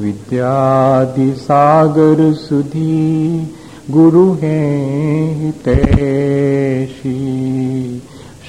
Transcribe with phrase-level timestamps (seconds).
[0.00, 2.98] विद्यादिसागर सुधी
[3.90, 4.74] गुरु हैं
[5.40, 7.14] हितैषी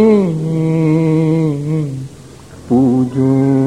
[2.70, 3.58] पूजू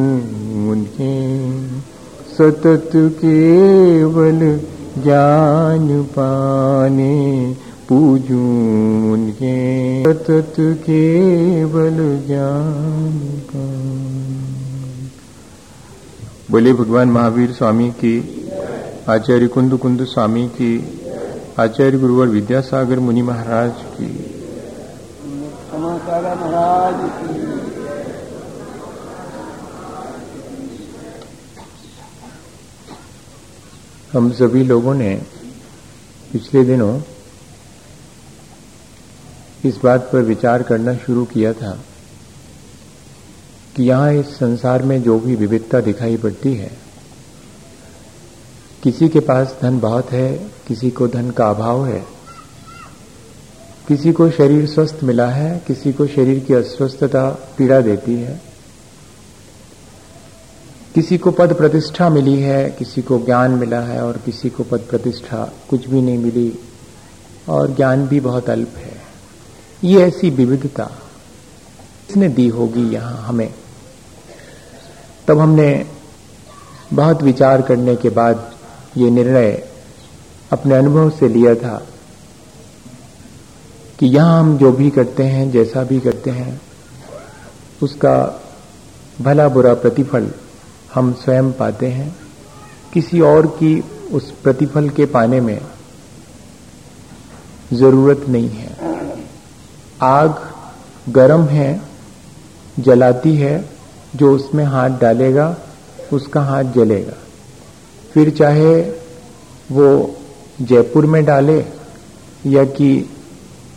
[2.38, 4.60] सतत केवल
[5.02, 7.54] ज्ञान पाने
[7.90, 13.40] पूजू के सतत केवल ज्ञान
[16.50, 18.48] बोले भगवान महावीर स्वामी की
[19.08, 20.98] आचार्य कुंद कुंद स्वामी की
[21.58, 24.34] आचार्य गुरुवर विद्यासागर मुनि महाराज की।
[25.74, 27.78] महाराज की।
[34.18, 35.22] हम सभी लोगों ने
[36.32, 37.00] पिछले दिनों
[39.64, 41.78] इस बात पर विचार करना शुरू किया था
[43.76, 46.70] कि यहाँ इस संसार में जो भी विविधता दिखाई पड़ती है,
[48.82, 50.32] किसी के पास धन बहुत है,
[50.66, 52.04] किसी को धन का अभाव है,
[53.88, 57.28] किसी को शरीर स्वस्थ मिला है, किसी को शरीर की अस्वस्थता
[57.58, 58.40] पीड़ा देती है,
[60.94, 64.80] किसी को पद प्रतिष्ठा मिली है, किसी को ज्ञान मिला है और किसी को पद
[64.80, 66.52] प्रतिष्ठा कुछ भी नहीं मिली
[67.48, 68.89] और ज्ञान भी बहुत अल्प है।
[69.84, 70.84] ये ऐसी विविधता
[72.08, 73.54] किसने दी होगी यहाँ हमें।
[75.28, 75.86] तब हमने
[76.92, 78.54] बहुत विचार करने के बाद
[78.96, 79.68] ये निर्णय
[80.52, 81.86] अपने अनुभव से लिया था
[83.98, 86.60] कि यहाँ हम जो भी करते हैं, जैसा भी करते हैं,
[87.82, 88.42] उसका
[89.20, 90.30] भला बुरा प्रतिफल
[90.94, 92.16] हम स्वयं पाते हैं।
[92.92, 95.60] किसी और की उस प्रतिफल के पाने में
[97.72, 98.89] ज़रूरत नहीं है।
[100.02, 100.34] आग
[101.08, 101.80] गर्म है,
[102.78, 103.64] जलाती है,
[104.16, 105.56] जो उसमें हाथ डालेगा,
[106.12, 107.16] उसका हाथ जलेगा।
[108.14, 108.80] फिर चाहे
[109.72, 110.16] वो
[110.62, 111.64] जयपुर में डाले
[112.46, 113.10] या कि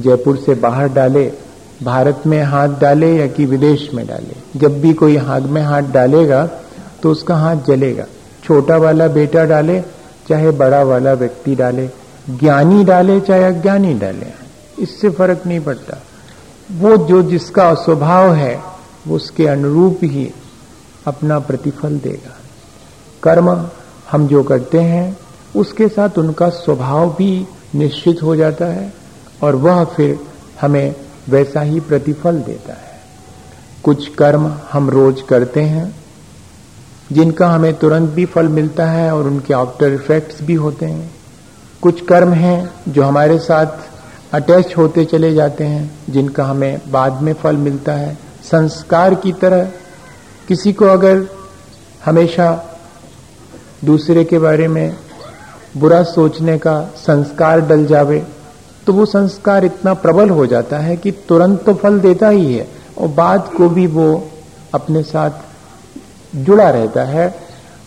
[0.02, 1.32] जयपुर से बाहर डाले,
[1.84, 5.82] भारत में हाथ डाले या कि विदेश में डाले, जब भी कोई आग में हाथ
[5.82, 6.46] डालेगा
[7.04, 8.06] तो उसका हाथ जलेगा।
[8.44, 9.82] छोटा वाला बेटा डाले,
[10.30, 11.88] चाहे बड़ा वाला व्यक्ति डाले,
[12.30, 14.32] ज्ञानी डाले, चाहे अज्ञानी डाले,
[14.80, 15.98] इससे फ़र्क नहीं पड़ता।
[16.72, 18.64] वो जो जिसका स्वभाव है,
[19.08, 20.32] वो उसके अनुरूप ही
[21.08, 22.38] अपना प्रतिफल देगा।
[23.24, 23.70] कर्म
[24.12, 25.18] हम जो करते हैं,
[25.56, 28.94] उसके साथ उनका स्वभाव भी निश्चित हो जाता है
[29.44, 30.20] और वह फिर
[30.62, 30.96] हमें
[31.30, 33.02] वैसा ही प्रतिफल देता है।
[33.84, 35.96] कुछ कर्म हम रोज करते हैं,
[37.12, 41.16] जिनका हमें तुरंत भी फल मिलता है और उनके आफ्टर इफेक्ट्स भी होते हैं।
[41.82, 43.93] कुछ कर्म हैं जो हमारे साथ
[44.34, 49.64] अटैच होते चले जाते हैं, जिनका हमें बाद में फल मिलता है। संस्कार की तरह
[50.48, 51.26] किसी को अगर
[52.06, 52.52] हमेशा
[53.86, 54.96] दूसरे के बारे में
[55.78, 58.26] बुरा सोचने का संस्कार डल जावे
[58.88, 62.68] तो वो संस्कार इतना प्रबल हो जाता है कि तुरंत तो फल देता ही है,
[62.98, 64.08] और बाद को भी वो
[64.74, 67.28] अपने साथ जुड़ा रहता है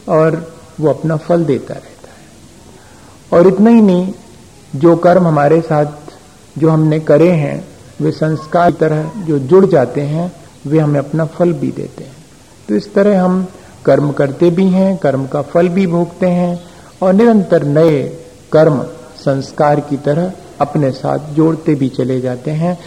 [0.08, 0.36] और
[0.80, 4.12] वो अपना फल देता रहता है। और इतना ही नहीं,
[4.76, 6.05] जो कर्म हमारे साथ
[6.58, 7.64] जो हमने करे हैं,
[8.00, 10.32] वे संस्कार की तरह जो जुड़ जाते हैं,
[10.66, 12.14] वे हमें अपना फल भी देते हैं।
[12.68, 13.46] तो इस तरह हम
[13.84, 16.60] कर्म करते भी हैं, कर्म का फल भी भोगते हैं
[17.02, 18.02] और निरंतर नए
[18.52, 18.82] कर्म
[19.18, 22.78] संस्कार की तरह अपने साथ जोड़ते भी चले जाते हैं।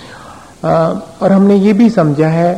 [0.63, 2.53] और हमने ये भी समझा है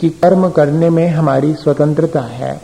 [0.00, 2.60] कि कर्म करने में हमारी स्वतंत्रता है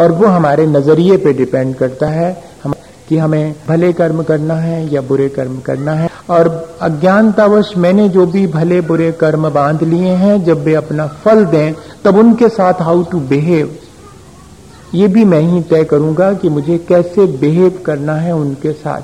[0.00, 2.32] और वो हमारे नज़रिए पे डिपेंड करता है
[3.08, 8.26] कि हमें भले कर्म करना है या बुरे कर्म करना है। और अज्ञानतावश मैंने जो
[8.26, 11.74] भी भले बुरे कर्म बाँध लिए हैं, जब वे अपना फल दें,
[12.04, 13.76] तब उनके साथ हाउ टू बिहेव
[14.94, 19.02] ये भी मैं ही तय करूँगा कि मुझे कैसे बिहेव करना है उनके साथ।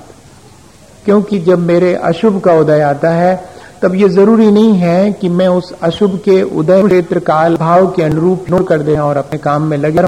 [1.04, 3.44] क्योंकि जब मेरे अशुभ का उदय आता है,
[3.82, 8.02] तब ये ज़रूरी नहीं है कि मैं उस अशुभ के उदय क्षेत्र काल भाव के
[8.02, 10.00] अनुरूप कर दे और अपने काम में लगे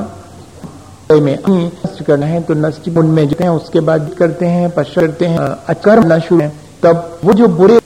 [1.11, 5.27] में। नष्ट करना है तो नष्ट में जो है, उसके बाद करते हैं, पश्चात करते
[5.27, 6.41] हैं अकर्म न शुरू
[6.83, 7.79] तब वो जो बुरे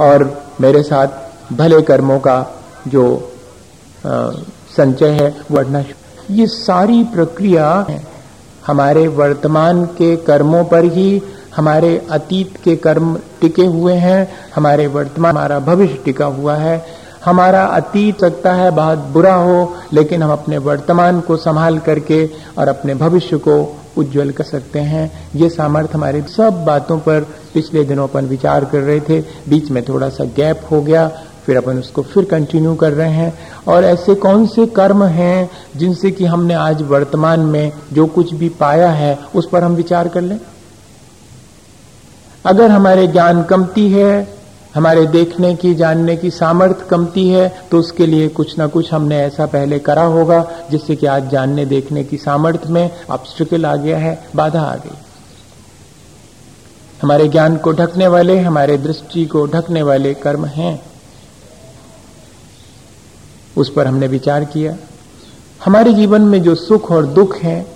[0.00, 0.24] और
[0.60, 2.36] मेरे साथ भले कर्मों का
[2.88, 3.04] जो
[4.76, 5.84] संचय है बढ़ना
[6.30, 7.86] ये सारी प्रक्रिया
[8.66, 11.22] हमारे वर्तमान के कर्मों पर ही,
[11.56, 16.76] हमारे अतीत के कर्म टिके हुए हैं, हमारे वर्तमान, हमारा भविष्य टिका हुआ है।
[17.24, 22.68] हमारा अतीत सकता है, बहुत बुरा हो, लेकिन हम अपने वर्तमान को संभाल करके और
[22.68, 27.20] अपने भविष्य को उज्जवल कर सकते हैं। ये सामर्थ्य हमारे सब बातों पर
[27.54, 31.08] पिछले दिनों अपन विचार कर रहे थे। बीच में थोड़ा सा गैप हो गया,
[31.46, 33.38] फिर अपन उसको फिर कंटिन्यू कर रहे हैं।
[33.68, 38.48] और ऐसे कौन से कर्म हैं जिनसे कि हमने आज वर्तमान में जो कुछ भी
[38.48, 40.40] पाया है, उस पर हम विचार कर लें?
[42.46, 44.37] अगर हमारे ज्ञान कमती है
[44.78, 49.18] हमारे देखने की, जानने की सामर्थ्य कमती है तो उसके लिए कुछ ना कुछ हमने
[49.18, 53.98] ऐसा पहले करा होगा, जिससे कि आज जानने, देखने की सामर्थ्य में ऑब्स्टिकल आ गया
[53.98, 54.96] है, बाधा आ गई।
[57.02, 60.82] हमारे ज्ञान को ढकने वाले, हमारे दृष्टि को ढकने वाले कर्म हैं।
[63.56, 64.76] उस पर हमने विचार किया।
[65.64, 67.66] हमारे जीवन में जो सुख और दुख है,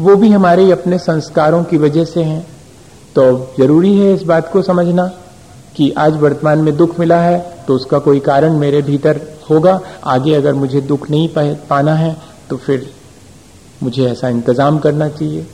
[0.00, 2.46] वो भी हमारे अपने संस्कारों की वजह से हैं।
[3.16, 5.10] तो ज़रूरी है इस बात को समझना।
[5.74, 10.34] कि आज वर्तमान में दुख मिला है तो उसका कोई कारण मेरे भीतर होगा। आगे
[10.34, 11.28] अगर मुझे दुख नहीं
[11.68, 12.16] पाना है
[12.50, 12.90] तो फिर
[13.82, 15.46] मुझे ऐसा इंतज़ाम करना चाहिए।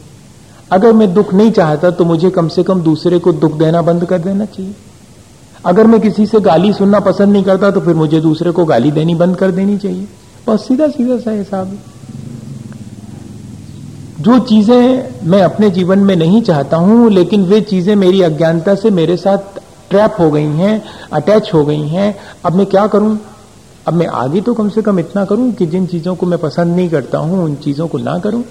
[0.70, 4.05] अगर मैं दुख नहीं चाहता तो मुझे कम से कम दूसरे को दुख देना बंद
[4.05, 4.75] कर देना चाहिए।
[5.64, 8.90] अगर मैं किसी से गाली सुनना पसंद नहीं करता तो फिर मुझे दूसरे को गाली
[8.93, 10.06] देनी बंद कर देनी चाहिए।
[10.49, 11.99] बस सीधा सीधा सा हिसाब है
[14.20, 18.90] जो चीज़ें मैं अपने जीवन में नहीं चाहता हूँ, लेकिन वे चीज़ें मेरी अज्ञानता से
[18.93, 19.60] मेरे साथ
[19.90, 20.82] ट्रैप हो गई हैं
[21.12, 22.14] अटैच हो गई हैं,
[22.44, 23.19] अब मैं क्या करूँ?
[23.88, 26.76] अब मैं आगे तो कम से कम इतना करूँ कि जिन चीज़ों को मैं पसंद
[26.76, 28.44] नहीं करता हूँ, उन चीज़ों को ना करूँ?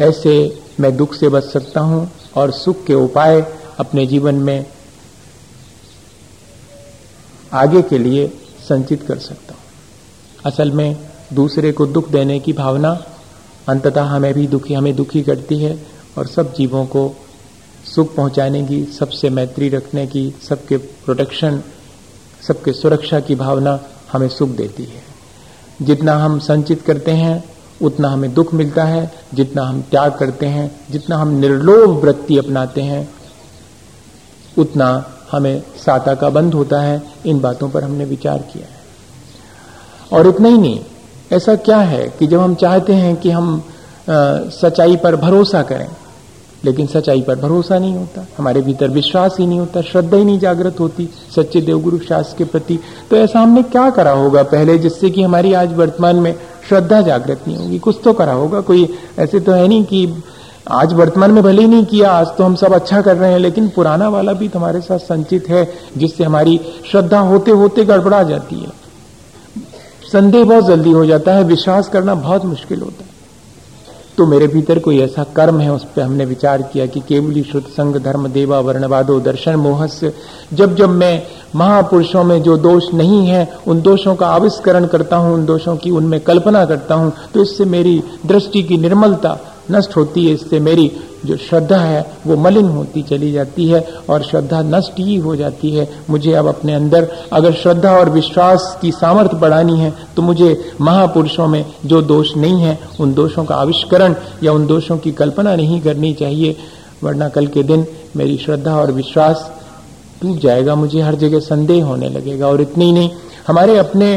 [0.00, 3.40] ऐसे मैं दुख से बच सकता हूँ और सुख के उपाय
[3.80, 4.66] अपने जीवन में
[7.52, 8.26] आगे के लिए
[8.68, 9.62] संचित कर सकता हूँ।
[10.46, 10.96] असल में
[11.32, 12.90] दूसरे को दुख देने की भावना
[13.68, 15.78] अंततः हमें भी दुखी, हमें दुखी करती है
[16.18, 17.08] और सब जीवों को
[17.94, 21.62] सुख पहुँचाने की सबसे मैत्री रखने की सबके प्रोटेक्शन
[22.48, 23.78] सबके सुरक्षा की भावना
[24.12, 25.02] हमें सुख देती है।
[25.82, 27.44] जितना हम संचित करते हैं
[27.82, 32.80] उतना हमें दुख मिलता है। जितना हम त्याग करते हैं जितना हम निर्लोभ वृत्ति अपनाते
[32.80, 33.14] हैं
[34.58, 34.88] उतना
[35.32, 38.80] हमें साता का बंध होता है। इन बातों पर हमने विचार किया है।
[40.12, 40.80] और इतना ही नहीं
[41.32, 43.62] ऐसा क्या है कि जब हम चाहते हैं कि हम
[44.00, 44.12] आ,
[44.48, 45.88] सच्चाई पर भरोसा करें
[46.64, 50.38] लेकिन सच्चाई पर भरोसा नहीं होता, हमारे भीतर विश्वास ही नहीं होता, श्रद्धा ही नहीं
[50.38, 52.78] जागृत होती सच्चे देवगुरु शास्त्र के प्रति।
[53.10, 56.34] तो ऐसा हमने क्या करा होगा पहले जिससे कि हमारी आज वर्तमान में
[56.68, 57.78] श्रद्धा जागृत नहीं होगी?
[57.78, 60.22] कुछ तो करा होगा, कोई ऐसे तो है नहीं कि
[60.68, 63.38] आज वर्तमान में भले ही नहीं किया, आज तो हम सब अच्छा कर रहे हैं,
[63.38, 68.56] लेकिन पुराना वाला भी तुम्हारे साथ संचित है, जिससे हमारी श्रद्धा होते होते गड़बड़ा जाती
[68.56, 68.72] है।
[70.12, 73.09] संदेह बहुत जल्दी हो जाता है, विश्वास करना बहुत मुश्किल होता है।
[74.20, 77.68] तो मेरे भीतर कोई ऐसा कर्म है, उस पर हमने विचार किया कि केवली श्रुत
[77.68, 80.12] संग, धर्म, देवा, वर्णवादो, दर्शन मोहस्य
[80.52, 81.22] जब जब मैं
[81.56, 85.90] महापुरुषों में जो दोष नहीं है, उन दोषों का आविष्करण करता हूँ, उन दोषों की
[85.90, 89.38] उनमें कल्पना करता हूँ तो इससे मेरी दृष्टि की निर्मलता
[89.70, 90.90] नष्ट होती है, इससे मेरी
[91.26, 95.70] जो श्रद्धा है, वो मलिन होती चली जाती है और श्रद्धा नष्ट ही हो जाती
[95.70, 100.56] है। मुझे अब अपने अंदर अगर श्रद्धा और विश्वास की सामर्थ्य बढ़ानी है तो मुझे
[100.80, 105.54] महापुरुषों में जो दोष नहीं है, उन दोषों का आविष्करण या उन दोषों की कल्पना
[105.56, 106.56] नहीं करनी चाहिए,
[107.02, 107.86] वरना कल के दिन
[108.16, 109.50] मेरी श्रद्धा और विश्वास
[110.22, 113.10] टूट जाएगा, मुझे हर जगह संदेह होने लगेगा और इतनी नहीं।
[113.48, 114.14] हमारे अपने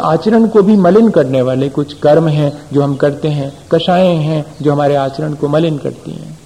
[0.00, 4.44] आचरण को भी मलिन करने वाले कुछ कर्म हैं जो हम करते हैं, कषाएँ हैं
[4.62, 6.38] जो हमारे आचरण को मलिन करती हैं।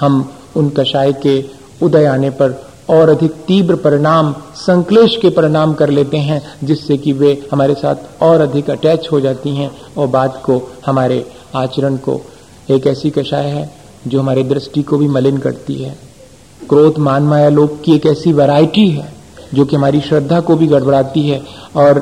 [0.00, 1.44] हम उन कषाय के
[1.82, 7.12] उदय आने पर और अधिक तीव्र परिणाम, संक्लेश के परिणाम कर लेते हैं, जिससे कि
[7.12, 11.24] वे हमारे साथ और अधिक अटैच हो जाती हैं और बात को, हमारे
[11.54, 12.20] आचरण को,
[12.70, 13.70] एक ऐसी कषाय है
[14.06, 15.98] जो हमारे दृष्टि को भी मलिन करती है।
[16.68, 19.17] क्रोध, मान, माया लोक की एक ऐसी वैरायटी है।
[19.54, 21.42] जो कि हमारी श्रद्धा को भी गड़बड़ाती है।
[21.76, 21.98] और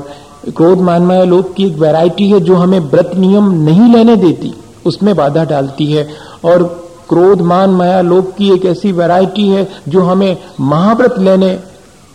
[0.56, 4.52] क्रोध मान माया लोभ की एक वैरायटी है जो हमें व्रत नियम नहीं लेने देती,
[4.86, 6.08] उसमें बाधा डालती है।
[6.44, 6.62] और
[7.08, 11.54] क्रोध मान माया लोभ की एक ऐसी वैरायटी है जो हमें महाव्रत लेने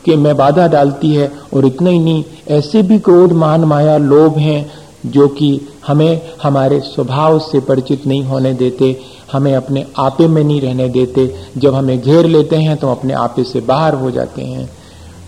[0.05, 4.37] के में बाधा डालती है। और इतना ही नहीं, ऐसे भी क्रोध मान माया लोभ
[4.37, 4.71] हैं
[5.05, 8.99] जो कि हमें हमारे स्वभाव से परिचित नहीं होने देते,
[9.31, 13.43] हमें अपने आपे में नहीं रहने देते। जब हमें घेर लेते हैं तो अपने आपे
[13.43, 14.69] से बाहर हो जाते हैं।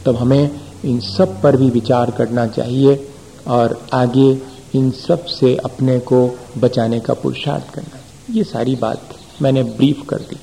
[0.06, 3.08] तब हमें इन सब पर भी विचार करना चाहिए
[3.48, 4.32] और आगे
[4.76, 6.20] इन सबसे अपने को
[6.58, 9.02] बचाने का पुरुषार्थ करना ये सारी बात
[9.42, 10.38] मैंने ब्रीफ कर दी।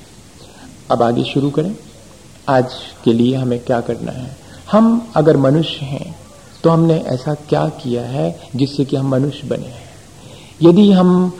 [0.91, 1.75] अब आगे शुरू करें।
[2.49, 2.73] आज
[3.05, 4.37] के लिए हमें क्या करना है?
[4.73, 6.15] हम अगर मनुष्य हैं
[6.65, 9.89] तो हमने ऐसा क्या किया है जिससे कि हम मनुष्य बने हैं?
[10.63, 11.33] यदि हम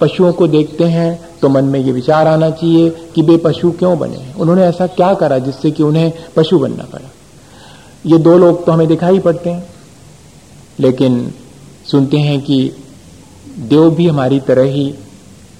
[0.00, 3.98] पशुओं को देखते हैं तो मन में ये विचार आना चाहिए कि वे पशु क्यों
[3.98, 7.08] बने उन्होंने ऐसा क्या करा जिससे कि उन्हें पशु बनना पड़ा?
[8.06, 9.66] ये दो लोग तो हमें दिखाई पड़ते हैं,
[10.80, 11.32] लेकिन
[11.90, 12.72] सुनते हैं कि
[13.58, 14.94] देव भी हमारी तरह ही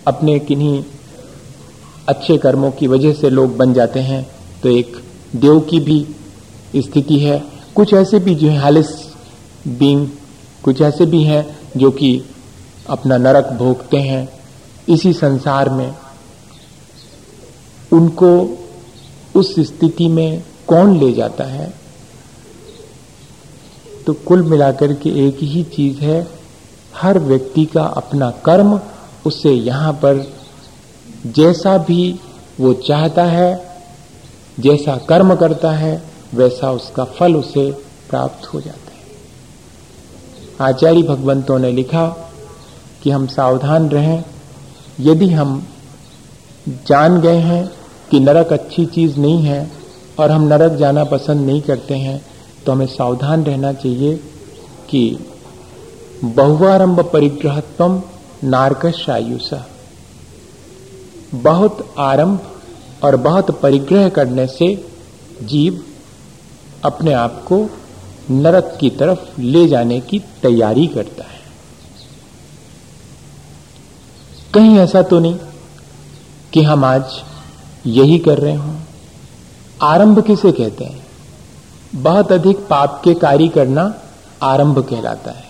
[0.06, 0.82] अपने किन्हीं
[2.08, 4.26] अच्छे कर्मों की वजह से लोग बन जाते हैं
[4.62, 4.96] तो एक
[5.36, 6.06] देव की भी
[6.76, 7.42] स्थिति है।
[7.74, 8.86] कुछ ऐसे भी जो है, हालिस
[9.68, 10.06] बींग,
[10.62, 12.20] कुछ ऐसे भी हैं जो कि
[12.88, 14.28] अपना नरक भोगते हैं,
[14.88, 15.94] इसी संसार में।
[17.92, 18.58] उनको
[19.34, 21.74] उस स्थिति में कौन ले जाता है?
[24.06, 26.28] तो कुल मिलाकर के एक ही चीज़ है,
[26.96, 28.80] हर व्यक्ति का अपना कर्म
[29.26, 30.32] उसे यहाँ पर
[31.26, 32.20] जैसा भी
[32.60, 33.80] वो चाहता है,
[34.60, 36.02] जैसा कर्म करता है,
[36.34, 37.70] वैसा उसका फल उसे
[38.10, 38.98] प्राप्त हो जाता है।
[40.72, 42.27] आचार्य भगवंतों ने लिखा
[43.02, 44.24] कि हम सावधान रहें।
[45.00, 45.66] यदि हम
[46.86, 47.64] जान गए हैं
[48.10, 49.60] कि नरक अच्छी चीज़ नहीं है
[50.18, 52.20] और हम नरक जाना पसंद नहीं करते हैं
[52.66, 54.16] तो हमें सावधान रहना चाहिए
[54.90, 55.02] कि
[56.24, 58.02] बहुआरंभ परिग्रहत्व
[58.44, 59.64] नारकश आयुषा।
[61.34, 62.40] बहुत आरंभ
[63.04, 64.74] और बहुत परिग्रह करने से
[65.42, 65.82] जीव
[66.84, 67.58] अपने आप को
[68.30, 71.37] नरक की तरफ़ ले जाने की तैयारी करता है।
[74.54, 75.38] कहीं ऐसा तो नहीं
[76.52, 77.04] कि हम आज
[77.86, 78.76] यही कर रहे हों।
[79.82, 81.06] आरंभ किसे कहते हैं?
[81.94, 83.94] बहुत अधिक पाप के कार्य करना
[84.42, 85.44] आरंभ कहलाता है।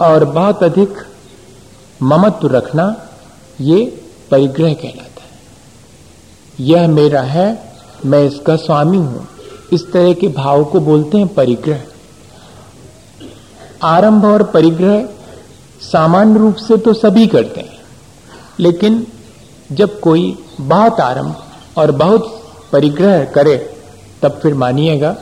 [0.00, 0.94] और बहुत अधिक
[2.02, 3.08] ममत्व रखना
[3.60, 5.40] ये परिग्रह कहलाता है।
[6.60, 7.76] यह मेरा है,
[8.06, 9.28] मैं इसका स्वामी हूँ।
[9.72, 11.82] इस तरह के भाव को बोलते हैं परिग्रह।
[13.82, 15.08] आरंभ और परिग्रह
[15.82, 17.78] सामान्य रूप से तो सभी करते हैं।
[18.60, 19.06] लेकिन
[19.72, 21.36] जब कोई बहुत आरंभ
[21.76, 23.76] और बहुत परिग्रह करे,
[24.22, 25.16] तब फिर मानिएगा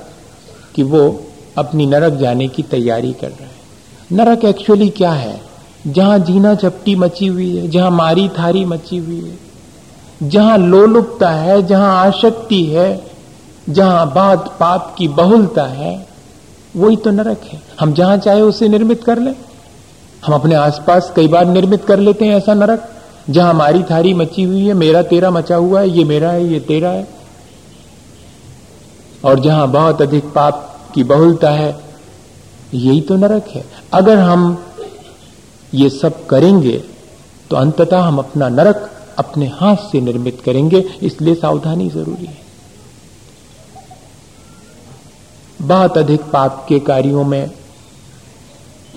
[0.74, 1.24] कि वो
[1.58, 3.50] अपनी नरक जाने की तैयारी कर रहा है।
[4.12, 5.40] नरक एक्चुअली क्या है?
[5.86, 9.50] जहाँ जीना झपटी मची हुई है, जहाँ मारी थारी मची हुई है,
[10.28, 13.10] जहाँ लोलुपता है, जहाँ आशक्ति है,
[13.68, 16.06] जहाँ बात पाप की बहुलता है,
[16.76, 19.49] वही तो नरक है। हम जहाँ चाहे उसे निर्मित कर ले।
[20.22, 22.88] हम अपने आसपास कई बार निर्मित कर लेते हैं ऐसा नरक,
[23.30, 26.60] जहाँ हमारी थारी मची हुई है, मेरा तेरा मचा हुआ है, ये मेरा है, ये
[26.62, 27.06] तेरा है।
[29.24, 31.76] और जहाँ बहुत अधिक पाप की बहुलता है,
[32.74, 34.64] यही तो नरक है। अगर हम
[35.72, 36.76] ये सब करेंगे
[37.50, 42.38] तो अंततः हम अपना नरक अपने हाथ से निर्मित करेंगे, इसलिए सावधानी ज़रूरी है।
[45.60, 47.50] बहुत अधिक पाप के कार्यों में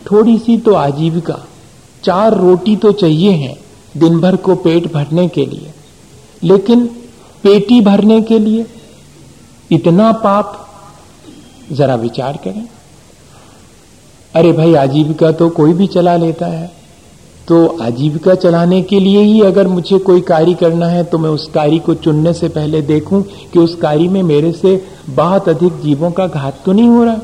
[0.06, 1.40] थोड़ी सी तो आजीविका,
[2.04, 3.56] चार रोटी तो चाहिए है
[3.98, 5.72] दिन भर को पेट भरने के लिए।
[6.44, 6.86] लेकिन
[7.44, 8.66] पेटी भरने के लिए
[9.72, 10.60] इतना पाप,
[11.72, 12.68] जरा विचार करें।
[14.34, 16.72] अरे भाई, आजीविका तो कोई भी चला लेता है।
[17.48, 21.48] तो आजीविका चलाने के लिए ही अगर मुझे कोई कार्य करना है तो मैं उस
[21.54, 23.22] कार्य को चुनने से पहले देखूँ
[23.54, 24.76] कि उस कार्य में मेरे से
[25.10, 27.18] बहुत अधिक जीवों का घात तो नहीं हो रहा।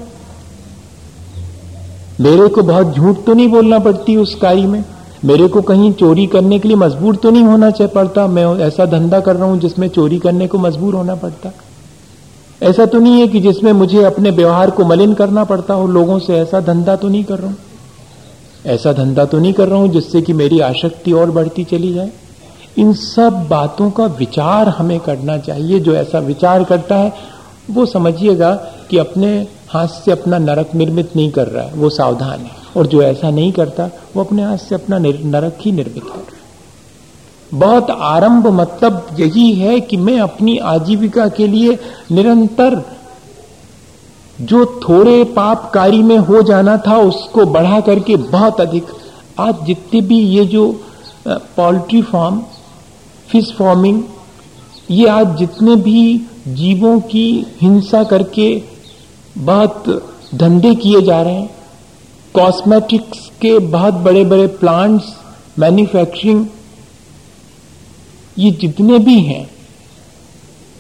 [2.20, 4.84] मेरे को बहुत झूठ तो नहीं बोलना पड़ती उस कार्य में।
[5.26, 8.86] मेरे को कहीं चोरी करने के लिए मजबूर तो नहीं होना चाहिए पड़ता। मैं ऐसा
[8.86, 11.52] धंधा कर रहा हूँ जिसमें चोरी करने को मजबूर होना पड़ता।
[12.62, 16.20] ऐसा तो नहीं है कि जिसमें मुझे अपने व्यवहार को मलिन करना पड़ता हो। लोगों
[16.20, 17.58] से ऐसा धंधा तो नहीं कर रहा हूँ।
[18.66, 22.12] ऐसा धंधा तो नहीं कर रहा हूँ जिससे कि मेरी आसक्ति और बढ़ती चली जाए।
[22.78, 27.14] इन सब बातों का विचार हमें करना चाहिए। जो ऐसा विचार करता है,
[27.72, 28.54] वो समझिएगा
[28.90, 32.88] कि अपने हाथ से अपना नरक निर्मित नहीं कर रहा है, वो सावधान है। और
[32.88, 36.38] जो ऐसा नहीं करता, वो अपने हाथ से अपना नरक ही निर्मित कर रहा है।
[37.54, 41.78] बहुत आरंभ मतलब यही है कि मैं अपनी आजीविका के लिए
[42.12, 42.82] निरंतर
[44.42, 48.86] जो थोड़े पापकारी में हो जाना था, उसको बढ़ा करके बहुत अधिक।
[49.40, 50.72] आज जितने भी ये जो
[51.28, 52.42] पोल्ट्री फार्म
[53.30, 54.04] फ़िश फ़ार्मिंग
[54.92, 58.48] ये आज जितने भी जीवों की हिंसा करके
[59.40, 59.84] बहुत
[60.36, 61.50] धंधे किए जा रहे हैं।
[62.36, 65.14] कॉस्मेटिक्स के बहुत बड़े बड़े प्लांट्स
[65.60, 66.46] मैन्युफैक्चरिंग
[68.38, 69.50] ये जितने भी हैं,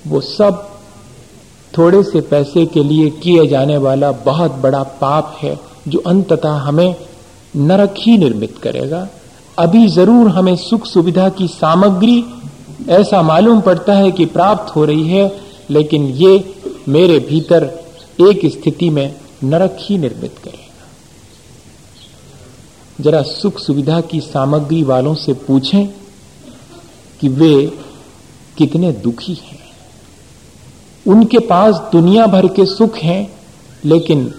[0.08, 0.68] वो सब
[1.74, 6.96] थोड़े से पैसे के लिए किए जाने वाला बहुत बड़ा पाप है, जो अंततः हमें
[7.58, 9.08] नरक ही निर्मित करेगा।
[9.58, 12.24] अभी ज़रूर हमें सुख सुविधा की सामग्री,
[12.90, 15.32] ऐसा मालूम पड़ता है कि प्राप्त हो रही है,
[15.70, 16.44] लेकिन ये
[16.88, 17.70] मेरे भीतर
[18.22, 20.88] एक स्थिति में नरक ही निर्मित करेगा।
[23.02, 25.88] जरा सुख सुविधा की सामग्री वालों से पूछें
[27.20, 27.72] कि वे
[28.58, 29.60] कितने दुखी हैं।
[31.08, 33.34] उनके पास दुनिया भर के सुख हैं,
[33.86, 34.34] लेकिन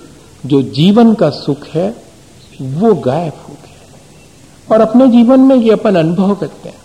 [0.46, 1.96] जो जीवन का सुख है,
[2.60, 6.76] वो गायब हो गया। और अपने जीवन में ये अपन अनुभव करते हैं।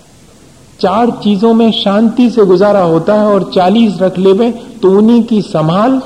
[0.79, 5.41] चार चीज़ों में शांति से गुजारा होता है और चालीस रख ले तो उन्हीं की
[5.41, 6.01] संभाल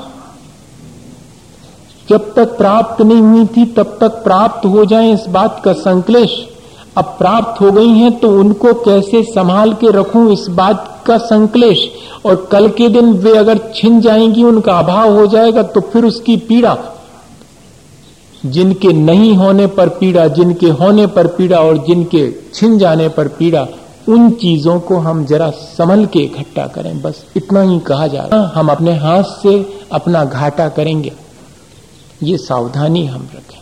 [2.10, 6.48] जब तक प्राप्त नहीं हुई थी, तब तक प्राप्त हो जाए इस बात का संकलेश।
[6.96, 11.90] अब प्राप्त हो गई हैं तो उनको कैसे संभाल के रखूँ इस बात का संकलेश?
[12.26, 16.36] और कल के दिन वे अगर छिन जाएँगी, उनका अभाव हो जाएगा तो फिर उसकी
[16.36, 16.76] पीड़ा।
[18.46, 23.66] जिनके नहीं होने पर पीड़ा, जिनके होने पर पीड़ा और जिनके छिन जाने पर पीड़ा,
[24.08, 28.52] उन चीज़ों को हम जरा संभल के इकट्ठा करें। बस इतना ही कहा जा रहा
[28.54, 31.12] हम अपने हाथ से अपना घाटा करेंगे।
[32.22, 33.60] ये सावधानी हम रखें।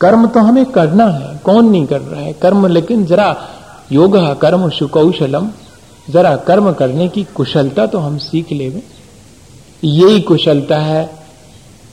[0.00, 2.32] कर्म तो हमें करना है, कौन नहीं कर रहा है?
[2.32, 3.48] कर्म लेकिन जरा
[3.92, 5.50] योग, कर्म सुकौशलम,
[6.10, 8.82] जरा कर्म करने की कुशलता तो हम सीख ले
[9.84, 11.18] यही कुशलता है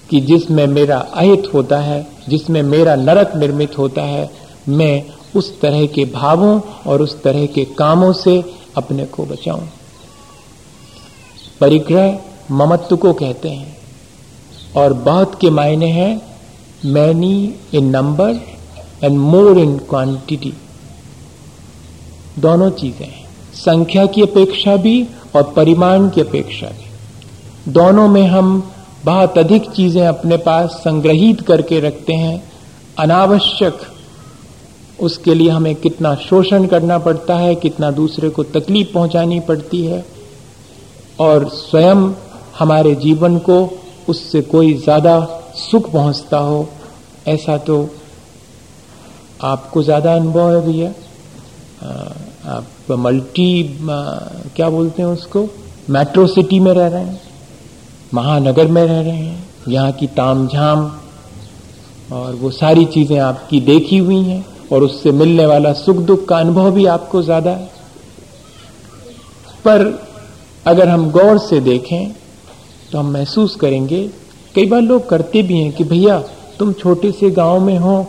[0.10, 4.32] कि जिसमें मेरा अहित होता है, जिसमें मेरा नरक निर्मित होता है,
[4.70, 5.04] मैं
[5.36, 9.62] उस तरह के भावों और उस तरह के कामों से अपने को बचाऊं।
[11.62, 12.20] परिग्रह
[12.52, 13.81] ममत्व को कहते हैं।
[14.78, 16.22] और बहुत के मायने हैं
[16.86, 18.40] many in number
[19.04, 20.54] and more in quantity
[22.40, 28.72] दोनों चीज़ें हैं। संख्या की अपेक्षा भी और परिमाण की अपेक्षा भी। दोनों में हम
[29.06, 32.44] बहुत अधिक चीज़ें अपने पास संग्रहित करके रखते हैं।
[33.00, 33.82] अनावश्यक
[35.00, 40.06] उसके लिए हमें कितना शोषण करना पड़ता है, कितना दूसरे को तकलीफ़ पहुंचानी पड़ती है
[41.20, 42.12] और स्वयं
[42.60, 45.20] हमारे जीवन को उससे कोई ज़्यादा
[45.58, 46.68] सुख पहुँचता हो,
[47.28, 47.90] ऐसा तो
[49.44, 50.90] आपको ज़्यादा अनुभव है भैया।
[52.50, 53.78] आप मल्टी
[54.56, 55.48] क्या बोलते हैं उसको?
[55.90, 57.20] मेट्रो सिटी में रह रहे हैं,
[58.14, 60.92] महानगर में रह रहे हैं, यहाँ की तामझाम
[62.12, 66.38] और वो सारी चीज़ें आपकी देखी हुई हैं और उससे मिलने वाला सुख दुख का
[66.38, 67.70] अनुभव भी आपको ज़्यादा है।
[69.66, 69.84] पर
[70.66, 72.12] अगर हम गौर से देखें
[72.92, 74.10] तो हम महसूस करेंगे।
[74.56, 76.18] कई बार लोग करते भी हैं कि भैया,
[76.60, 78.06] तुम छोटे से गाँव में हो,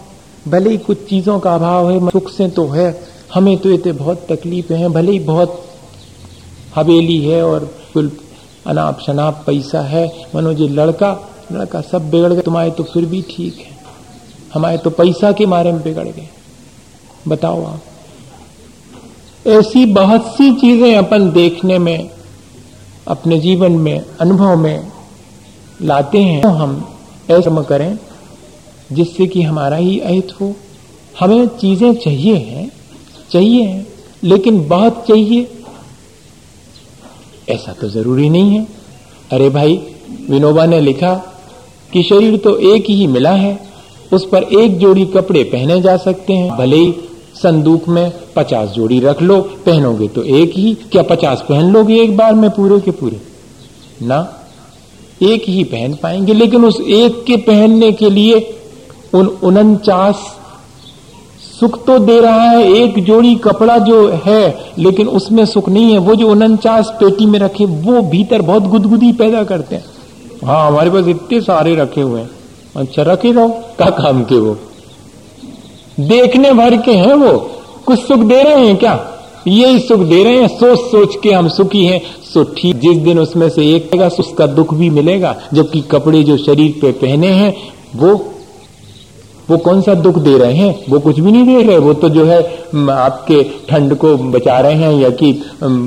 [0.48, 2.88] भले ही कुछ चीज़ों का अभाव है, सुख से तो है,
[3.34, 5.64] हमें तो इतने बहुत तकलीफें हैं, भले ही बहुत
[6.74, 8.10] हवेली है और कुल
[8.66, 11.10] अनाप शनाप पैसा है मनो जी लड़का
[11.52, 13.70] लड़का सब बिगड़ गए तुम्हारे तो फिर भी ठीक है।
[14.54, 16.28] हमारे तो पैसा के मारे में बिगड़ गए।
[17.28, 22.10] बताओ आप। ऐसी बहुत सी चीज़ें अपन देखने में
[23.06, 24.92] अपने जीवन में, अनुभव में
[25.82, 26.74] लाते हैं तो हम
[27.30, 27.98] ऐसा करें,
[28.92, 30.54] जिससे कि हमारा ही अहित हो।
[31.20, 32.70] हमें चीज़ें चाहिए हैं
[33.30, 33.86] चाहिए हैं,
[34.24, 35.48] लेकिन बहुत चाहिए।
[37.48, 38.66] ऐसा तो ज़रूरी नहीं है।
[39.32, 39.76] अरे भाई,
[40.30, 41.14] विनोबा ने लिखा
[41.92, 43.58] कि शरीर तो एक ही मिला है,
[44.12, 46.94] उस पर एक जोड़ी कपड़े पहने जा सकते हैं, भले ही
[47.34, 52.16] संदूक में पचास जोड़ी रख लो, पहनोगे तो एक ही। क्या पचास पहन लोगे एक
[52.16, 53.20] बार में पूरे के पूरे?
[54.02, 54.38] ना।
[55.22, 58.58] एक ही पहन पाएँगे, लेकिन उस एक के पहनने के लिए
[59.14, 60.38] उन उनचास
[61.60, 65.98] सुख तो दे रहा है, एक जोड़ी कपड़ा जो है, लेकिन उसमें सुख नहीं है।
[65.98, 69.84] वो जो उनचास पेटी में रखे, वो भीतर बहुत गुदगुदी पैदा करते हैं।
[70.44, 72.30] हाँ हमारे पास इतने सारे रखे हुए हैं।
[72.76, 74.58] अच्छा रखे रहो, क्या काम के वो?
[76.00, 77.32] देखने भर के हैं वो।
[77.86, 78.98] कुछ सुख दे रहे हैं क्या?
[79.46, 83.18] यही सुख दे रहे हैं। सोच सोच के हम सुखी हैं। सो ठीक, जिस दिन
[83.18, 87.54] उसमें से एक उसका दुख भी मिलेगा, जबकि कपड़े जो शरीर पे पहने हैं,
[87.96, 88.20] वो
[89.50, 90.84] वो कौन सा दुख दे रहे हैं?
[90.90, 92.38] वो कुछ भी नहीं दे रहे। वो तो जो है
[92.90, 95.32] आपके ठंड को बचा रहे हैं, या कि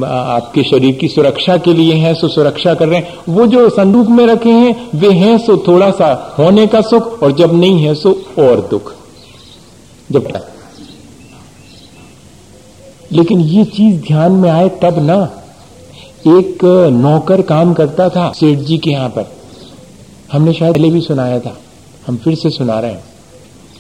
[0.06, 4.08] आपके शरीर की सुरक्षा के लिए हैं, सो सुरक्षा कर रहे हैं। वो जो संदूक
[4.08, 7.96] में रखे हैं, वे हैं, सो थोड़ा सा होने का सुख, और जब नहीं है,
[7.96, 8.94] सो और दुख।
[10.12, 10.28] जब
[13.12, 15.44] लेकिन ये चीज़ ध्यान में आए तब ना।
[16.28, 19.32] एक नौकर काम करता था सेठ जी के यहाँ पर।
[20.32, 21.58] हमने शायद पहले भी सुनाया था।
[22.08, 23.04] हम फिर से सुना रहे हैं।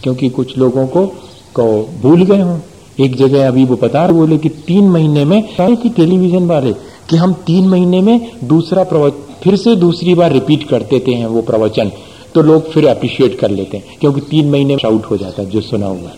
[0.03, 1.05] क्योंकि कुछ लोगों को
[1.53, 2.59] को भूल गए हों।
[2.99, 6.73] एक जगह अभी वो बता रहे बोले कि तीन महीने में कि टेलीविज़न वाले
[7.09, 11.25] कि हम तीन महीने में दूसरा प्रवचन फिर से दूसरी बार रिपीट कर देते हैं
[11.25, 11.91] वो प्रवचन।
[12.35, 15.61] तो लोग फिर अप्रिशिएट कर लेते हैं क्योंकि तीन महीने आउट हो जाता है जो
[15.61, 16.11] सुना हुआ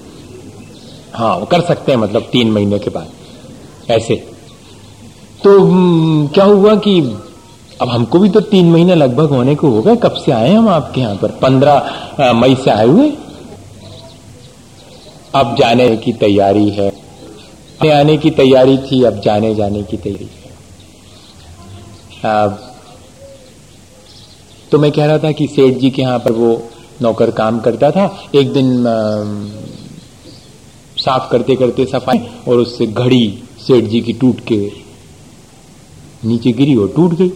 [1.14, 3.08] हाँ। वो कर सकते हैं मतलब तीन महीने के बाद
[3.92, 4.16] ऐसे।
[5.44, 7.00] तो हम्म, क्या हुआ कि
[7.82, 10.70] अब हमको भी तो तीन महीने लगभग होने को हो गए कब से आए हम
[10.70, 11.32] आपके यहाँ पर?
[11.32, 13.14] पंद्रह मई से आए हुए?
[15.36, 16.90] अब जाने की तैयारी है।
[17.94, 20.52] आने की तैयारी थी अब जाने जाने की तैयारी है।
[22.24, 22.67] अब
[24.72, 26.52] तो मैं कह रहा था कि सेठ जी के यहाँ पर वो
[27.02, 28.84] नौकर काम करता था एक दिन
[30.98, 33.28] साफ़ करते करते सफ़ाई और उससे घड़ी
[33.68, 34.60] सेठ जी की टूट के
[36.26, 37.32] नीचे गिरी और टूट गई।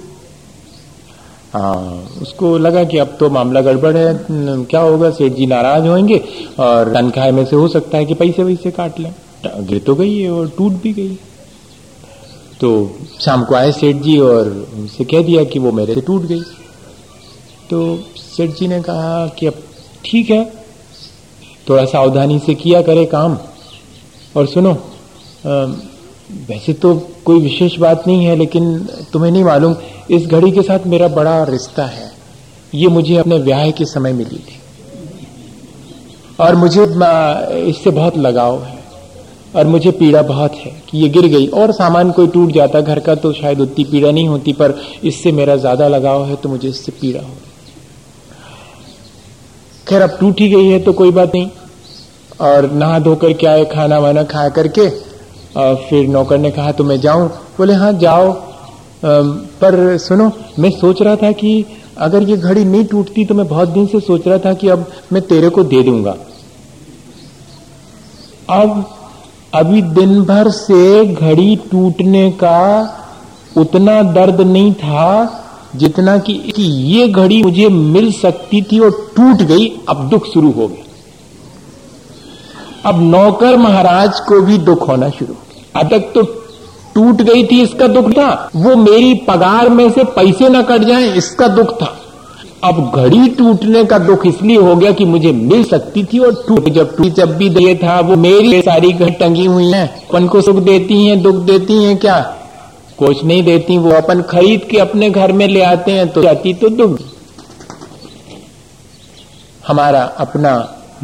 [1.56, 1.72] आ,
[2.22, 4.13] उसको लगा कि अब तो मामला गड़बड़ है
[4.65, 6.17] क्या होगा सेठ जी नाराज़ होंगे
[6.60, 9.13] और तनख्वाह में से हो सकता है कि पैसे वैसे काट लें।
[9.46, 11.17] गिर तो गई है और टूट भी गई।
[12.60, 12.70] तो
[13.20, 16.41] शाम को आए सेठ जी और उनसे कह दिया कि वो मेरे से टूट गई।
[17.72, 17.80] तो
[18.18, 19.62] सेठ जी ने कहा कि अब
[20.06, 20.44] ठीक है
[21.70, 23.38] थोड़ा सावधानी से किया करे काम।
[24.36, 25.54] और सुनो आ,
[26.50, 26.94] वैसे तो
[27.26, 28.78] कोई विशेष बात नहीं है लेकिन
[29.14, 29.76] तुम्हें नहीं मालूम
[30.12, 32.12] इस घड़ी के साथ मेरा बड़ा रिश्ता है।
[32.74, 34.60] ये मुझे अपने ब्याह के समय मिली थी।
[36.40, 36.84] और मुझे
[37.62, 38.80] इससे बहुत लगाव है।
[39.56, 43.00] और मुझे पीड़ा बहुत है कि ये गिर गई। और सामान कोई टूट जाता घर
[43.00, 46.70] का तो शायद उतनी पीड़ा नहीं होती पर इससे मेरा ज़्यादा लगाव है तो मुझे
[46.70, 47.34] इससे पीड़ा हो।
[49.88, 51.50] खैर, अब टूट गई है तो कोई बात नहीं।
[52.41, 54.88] और नहा धोकर क्या है, खाना वाना खा करके
[55.56, 57.28] और फिर नौकर ने कहा तो मैं जाऊँ?
[57.58, 58.32] बोले हाँ जाओ।
[59.04, 61.65] पर सुनो, मैं सोच रहा था कि
[61.98, 64.86] अगर ये घड़ी नहीं टूटती तो मैं बहुत दिन से सोच रहा था कि अब
[65.13, 66.15] मैं तेरे को दे दूँगा।
[68.50, 68.86] अब,
[69.56, 72.58] अभी दिन भर से घड़ी टूटने का
[73.58, 75.38] उतना दर्द नहीं था
[75.76, 80.68] जितना कि, ये घड़ी मुझे मिल सकती थी और टूट गई अब दुख शुरू हो
[80.68, 80.86] गया।
[82.90, 86.22] अब नौकर महाराज को भी दुख होना शुरू हो गया। अब तक तो
[86.96, 91.14] टूट गई थी इसका दुख था। वो मेरी पगार में से पैसे न कट जाए
[91.14, 91.98] इसका दुख था।
[92.64, 96.70] अब घड़ी टूटने का दुख इसलिए हो गया कि मुझे मिल सकती थी और टूट
[96.70, 100.42] जब टूट जब भी दे था वो मेरी सारी घड़ी टंगी हुई है। अपन को
[100.42, 102.38] सुख देती हैं दुख देती हैं क्या?
[103.02, 106.54] कुछ नहीं देती, वो अपन खरीद के अपने घर में ले आते हैं तो जाती
[106.54, 107.00] तो दुख
[109.68, 110.54] हमारा अपना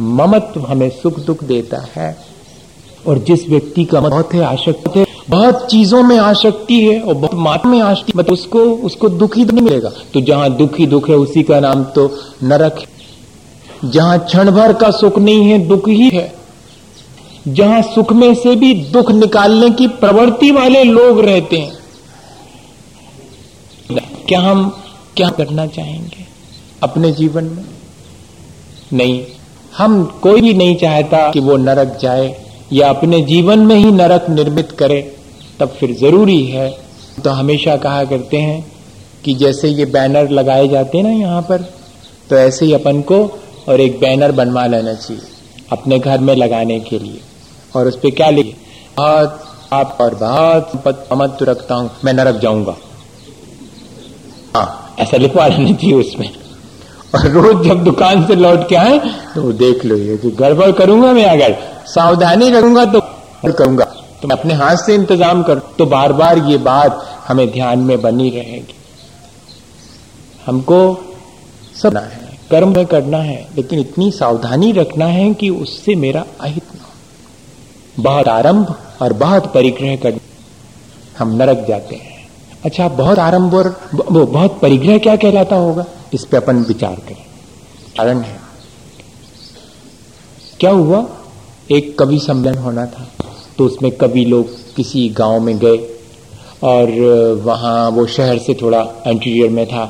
[0.00, 2.16] ममत्व हमें सुख दुख देता है,
[3.06, 7.34] और जिस व्यक्ति का बहुत है, आशक्त है, बहुत चीज़ों में आशक्ति है, और बहुत
[7.36, 11.16] मात में आशक्ति मतलब उसको उसको दुख ही नहीं मिलेगा। तो जहाँ दुखी दुख है,
[11.16, 12.06] उसी का नाम तो
[12.44, 12.86] नरक है।
[13.84, 16.32] जहाँ क्षण भर का सुख नहीं है, दुख ही है।
[17.48, 21.76] जहाँ सुख में से भी दुख निकालने की प्रवृत्ति वाले लोग रहते हैं
[23.90, 24.68] क्या हम
[25.16, 26.26] क्या करना चाहेंगे
[26.82, 27.64] अपने जीवन में?
[28.92, 29.22] नहीं।
[29.72, 32.34] हम कोई भी नहीं चाहता कि वो नरक जाए
[32.72, 35.00] या अपने जीवन में ही नरक निर्मित करे,
[35.60, 36.68] तब फिर ज़रूरी है।
[37.24, 38.64] तो हमेशा कहा करते हैं
[39.24, 41.62] कि जैसे ये बैनर लगाए जाते हैं ना यहाँ पर
[42.30, 43.18] तो ऐसे ही अपन को
[43.68, 45.22] और एक बैनर बनवा लेना चाहिए
[45.72, 47.20] अपने घर में लगाने के लिए।
[47.76, 48.54] और उस पर क्या लिखे
[48.96, 49.40] बहुत
[49.72, 52.76] आप और बहुत अमत रखता हूँ, मैं नरक जाऊँगा।
[54.58, 56.30] हाँ। ऐसा लिखवा लेना चाहिए उसमें।
[57.14, 58.98] और रोज जब दुकान से लौट के आए
[59.34, 63.00] तो देख लो ये जो गड़बड़ करूँगा मैं अगर, सावधानी करूँगा तो
[63.52, 63.84] करूँगा।
[64.22, 68.00] तो मैं अपने हाथ से इंतज़ाम कर तो बार बार ये बात हमें ध्यान में
[68.02, 68.74] बनी रहेगी।
[70.46, 70.78] हमको
[71.76, 76.74] सब है, कर्म में करना है, लेकिन इतनी सावधानी रखना है कि उससे मेरा अहित
[76.74, 80.20] न बहुत आरंभ और बहुत परिग्रह कर,
[81.18, 82.07] हम नरक जाते हैं।
[82.64, 85.84] अच्छा बहुत आरंभ और वो बहुत परिग्रह क्या कहलाता होगा?
[86.14, 87.24] इस पे अपन विचार करें।
[87.96, 88.36] कारण है।
[90.60, 91.04] क्या हुआ?
[91.70, 93.08] एक कवि सम्मेलन होना था
[93.58, 95.78] तो उसमें कवि लोग किसी गाँव में गए
[96.64, 96.90] और
[97.44, 99.84] वहाँ वो शहर से थोड़ा एंटीरियर में था,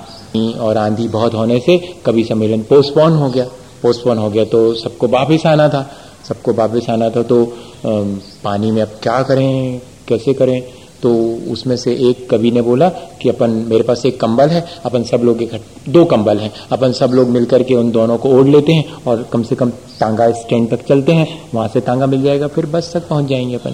[0.61, 1.76] और आंधी बहुत होने से
[2.07, 3.44] कवि सम्मेलन पोस्टपोन हो गया।
[3.83, 5.83] पोस्टपोन हो गया तो सबको वापिस आना था।
[6.28, 7.44] सबको वापिस आना था तो
[7.87, 9.81] पानी में अब क्या करें?
[10.09, 10.61] कैसे करें?
[11.03, 15.03] तो उसमें से एक कवि ने बोला कि अपन, मेरे पास एक कंबल है, अपन
[15.03, 18.47] सब लोग इकट्ठ, दो कंबल हैं, अपन सब लोग मिलकर के उन दोनों को ओढ़
[18.47, 22.23] लेते हैं और कम से कम तांगा स्टैंड तक चलते हैं, वहाँ से तांगा मिल
[22.23, 23.71] जाएगा, फिर बस तक पहुँच जाएँगे अपन।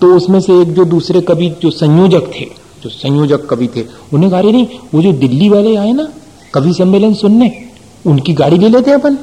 [0.00, 2.44] तो उसमें से एक जो दूसरे कवि, जो संयोजक थे,
[2.82, 3.84] जो संयोजक कवि थे,
[4.14, 6.12] उन्हें कहा नहीं, वो जो दिल्ली वाले आए ना,
[6.54, 7.64] कवि सम्मेलन सुनने,
[8.06, 9.14] उनकी गाड़ी ले लेते अपन।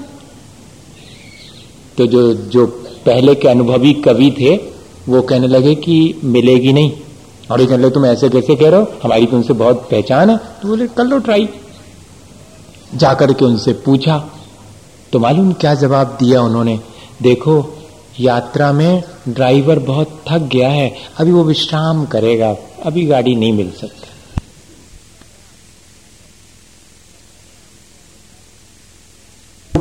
[1.97, 2.65] तो जो जो
[3.05, 4.59] पहले के अनुभवी कवि थे,
[5.09, 6.91] वो कहने लगे कि मिलेगी नहीं
[7.51, 8.91] और ये लगे तुम ऐसे कैसे कह रहे हो?
[9.03, 11.49] हमारी तो उनसे बहुत पहचान है। तो बोले कर लो ट्राई
[12.95, 14.17] जाकर के उनसे पूछा
[15.13, 16.79] तो मालूम क्या जवाब दिया उन्होंने?
[17.21, 17.53] देखो,
[18.19, 22.55] यात्रा में ड्राइवर बहुत थक गया है, अभी वो विश्राम करेगा,
[22.85, 24.05] अभी गाड़ी नहीं मिल सकती.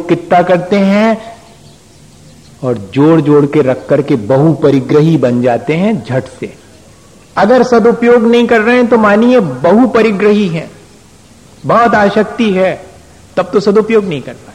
[0.09, 1.19] कितना करते हैं?
[2.65, 6.66] और जोड़ जोड़ के रख करके बहु परिग्रही बन जाते हैं झट से।
[7.37, 10.71] अगर सदुपयोग नहीं कर रहे हैं तो मानिए बहु परिग्रही है।
[11.67, 12.87] बहुत आशक्ति है,
[13.37, 14.55] तब तो सदुपयोग नहीं कर पाए।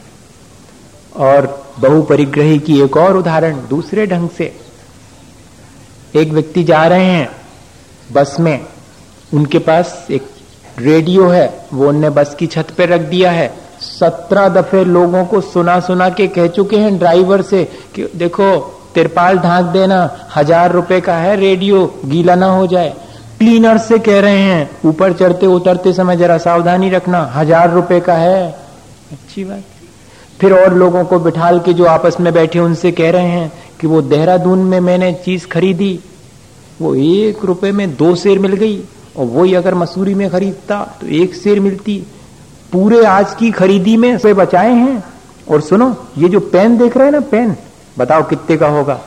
[1.26, 4.52] और बहु परिग्रही की एक और उदाहरण दूसरे ढंग से।
[6.14, 7.28] एक व्यक्ति जा रहे हैं
[8.12, 8.66] बस में,
[9.34, 10.22] उनके पास एक
[10.78, 13.48] रेडियो है, वो उनने बस की छत पे रख दिया है।
[13.80, 17.64] सत्रह दफे लोगों को सुना सुना के कह चुके हैं ड्राइवर से
[17.94, 18.48] कि देखो
[18.94, 22.94] तिरपाल ढांक देना, हज़ार रुपए का है रेडियो, गीला ना हो जाए।
[23.38, 28.14] क्लीनर से कह रहे हैं, ऊपर चढ़ते उतरते समय जरा सावधानी रखना, हज़ार रुपए का
[28.14, 28.48] है।
[29.12, 29.62] अच्छी बात।
[30.40, 33.86] फिर और लोगों को बिठाल के जो आपस में बैठे उनसे कह रहे हैं कि
[33.86, 35.98] वो देहरादून में मैंने चीज़ खरीदी।
[36.80, 38.78] वो एक रुपए में दो शेर मिल गई
[39.16, 42.02] और वही अगर मसूरी में खरीदता तो एक शेर मिलती।
[42.72, 45.02] पूरे आज की खरीदी में से बचाए हैं।
[45.50, 47.54] और सुनो, ये जो पेन देख रहे हैं ना, पेन
[47.98, 49.00] बताओ कितने का होगा?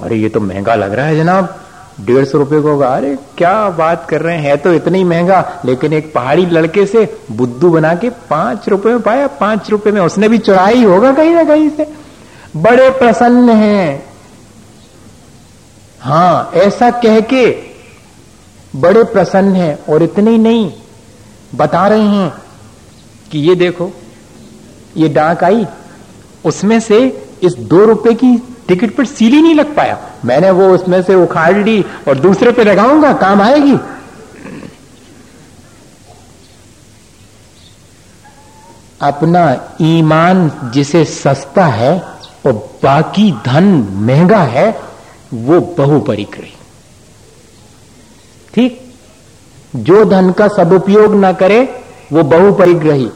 [0.00, 1.56] अरे, ये तो महँगा लग रहा है जनाब।
[2.00, 4.42] डेढ़ सौ रुपए का होगा। अरे, क्या बात कर रहे हैं?
[4.42, 8.88] है तो इतना ही महँगा, लेकिन एक पहाड़ी लड़के से बुद्धू बना के पाँच रुपए
[8.88, 11.94] में पाया, पाँच रुपए में उसने भी चुराई होगा कहीं ना कहीं से।
[12.56, 14.06] बड़े प्रसन्न हैं।
[16.00, 17.58] हाँ ऐसा कह के
[18.76, 20.72] बड़े प्रसन्न हैं और इतने ही नहीं।
[21.54, 22.32] बता रहे हैं
[23.32, 23.90] कि ये देखो,
[24.96, 25.66] ये डाक आई,
[26.44, 28.36] उसमें से इस दो रुपए की
[28.68, 32.64] टिकट पर सीली नहीं लग पाया। मैंने वो उसमें से उखाड़ ली और दूसरे पे
[32.64, 33.76] लगाऊँगा, काम आएगी।
[39.02, 39.42] अपना
[39.80, 42.00] ईमान जिसे सस्ता है
[42.46, 43.64] और बाकी धन
[44.00, 44.70] महँगा है,
[45.34, 46.52] वो बहुपरिक्रय
[48.54, 48.80] ठीक?
[49.76, 51.62] जो धन का सदुपयोग ना करे,
[52.12, 53.10] वो बहुपरिग्रही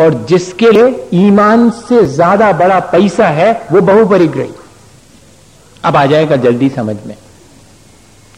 [0.00, 4.50] और जिसके लिए ईमान से ज़्यादा बड़ा पैसा है, वो बहुपरिग्रही।
[5.84, 7.16] अब आ जाएगा जल्दी समझ में।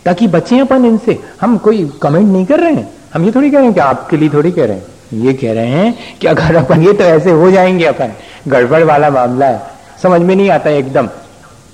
[0.05, 3.57] ताकि बचे अपन इनसे। हम कोई कमेंट नहीं कर रहे हैं। हम ये थोड़ी कह
[3.57, 6.57] रहे हैं कि आपके लिए थोड़ी कह रहे हैं। ये कह रहे हैं कि अगर
[6.57, 8.13] अपन ये तो ऐसे हो जाएँगे अपन।
[8.49, 9.63] गड़बड़ वाला मामला है।
[10.03, 11.09] समझ में नहीं आता एकदम।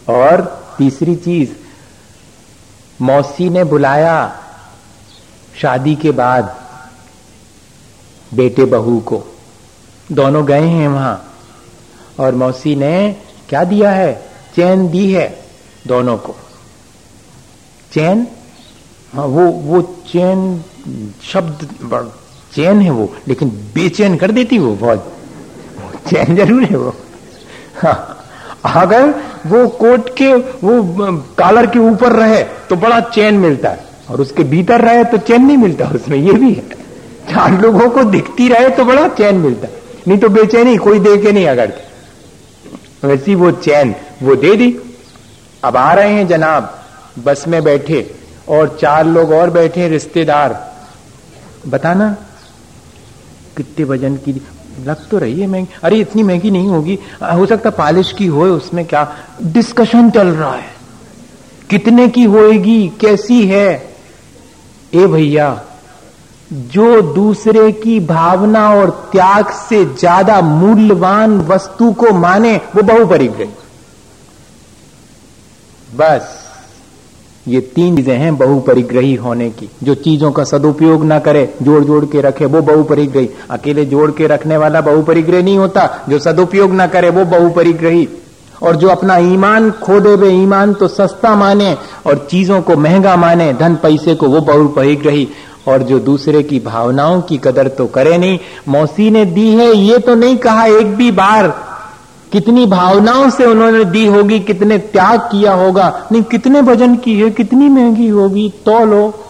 [0.08, 1.50] और तीसरी चीज़,
[3.02, 4.40] मौसी ने बुलाया
[5.60, 6.56] शादी के बाद
[8.34, 9.35] बेटे बहू को।
[10.10, 11.22] दोनों गए हैं वहाँ।
[12.20, 13.16] और मौसी ने
[13.48, 14.12] क्या दिया है?
[14.56, 15.28] चैन दी है
[15.86, 16.34] दोनों को।
[17.92, 18.26] चैन?
[19.12, 20.62] हाँ वो वो चैन
[21.22, 21.68] शब्द,
[22.54, 25.12] चैन है वो, लेकिन बेचैन कर देती वो बहुत।
[26.08, 26.94] चैन ज़रूर है वो।
[27.76, 28.12] हाँ
[28.76, 29.08] अगर
[29.46, 30.82] वो कोट के, वो
[31.38, 35.44] कॉलर के ऊपर रहे तो बड़ा चैन मिलता है। और उसके भीतर रहे तो चैन
[35.44, 36.68] नहीं मिलता, उसमें ये भी है।
[37.28, 39.68] चार लोगों को दिखती रहे तो बड़ा चैन मिलता
[40.08, 41.72] नहीं तो बेचैनी, कोई दे के नहीं अगर।
[43.04, 44.78] वैसी वो चैन, वो दे दी।
[45.64, 46.84] अब आ रहे हैं जनाब,
[47.24, 48.14] बस में बैठे
[48.48, 50.76] और चार लोग और बैठे रिश्तेदार।
[51.68, 52.16] बताना,
[53.56, 54.42] कितने वज़न की,
[54.84, 58.44] लग तो रही है महँगी। अरे, इतनी महँगी नहीं होगी। हो सकता पॉलिश की हो,
[58.44, 60.76] उसमें क्या डिस्कशन चल रहा है।
[61.70, 63.96] कितने की होएगी, कैसी है?
[64.94, 65.62] ए भैया
[66.50, 73.50] जो दूसरे की भावना और त्याग से ज़्यादा मूल्यवान वस्तु को माने, वो बहुपरिग्रही
[75.88, 76.34] बस,
[77.46, 82.04] ये तीन चीज़ें हैं बहुपरिग्रही होने की। जो चीज़ों का सदुपयोग ना करे जोड़ जोड़
[82.04, 86.86] के रखे, वो बहुपरिग्रही अकेले जोड़ के रखने वाला बहुपरिग्रह नहीं होता। जो सदुपयोग ना
[86.86, 88.08] करे, वो बहुपरिग्रही
[88.62, 93.16] और जो अपना ईमान खो दे वे ईमान तो सस्ता माने और चीज़ों को महँगा
[93.16, 95.28] माने, धन पैसे को, वो बहुपरिग्रही
[95.68, 99.98] और जो दूसरे की भावनाओं की कदर तो करे नहीं, मौसी ने दी है, ये
[99.98, 101.48] तो नहीं कहा एक भी बार,
[102.32, 107.30] कितनी भावनाओं से उन्होंने दी होगी, कितने त्याग किया होगा, नहीं, कितने भजन की है
[107.30, 109.24] कितनी महँगी होगी तो लो।